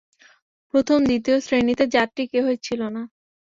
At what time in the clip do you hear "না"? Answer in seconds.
2.95-3.01